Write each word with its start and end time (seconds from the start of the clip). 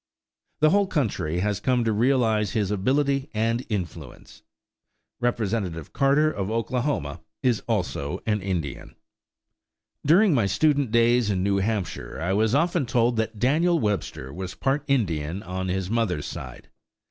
The 0.61 0.71
whole 0.71 0.87
country 0.87 1.41
has 1.41 1.59
come 1.59 1.83
to 1.83 1.91
realize 1.93 2.53
his 2.53 2.71
ability 2.71 3.29
and 3.35 3.63
influence. 3.69 4.41
Representative 5.19 5.93
Carter 5.93 6.31
of 6.31 6.49
Oklahoma 6.49 7.21
is 7.43 7.61
also 7.67 8.19
an 8.25 8.41
Indian. 8.41 8.95
During 10.03 10.33
my 10.33 10.47
student 10.47 10.89
days 10.91 11.29
in 11.29 11.43
New 11.43 11.57
Hampshire 11.57 12.19
I 12.19 12.33
was 12.33 12.55
often 12.55 12.87
told 12.87 13.15
that 13.17 13.37
Daniel 13.37 13.77
Webster 13.77 14.33
was 14.33 14.55
part 14.55 14.83
Indian 14.87 15.43
on 15.43 15.67
his 15.67 15.87
mother's 15.91 16.25
side. 16.25 16.69